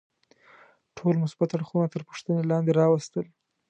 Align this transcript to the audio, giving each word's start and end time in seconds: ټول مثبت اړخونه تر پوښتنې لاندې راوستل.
ټول 0.97 1.13
مثبت 1.23 1.49
اړخونه 1.55 1.87
تر 1.93 2.01
پوښتنې 2.07 2.41
لاندې 2.51 2.71
راوستل. 2.79 3.25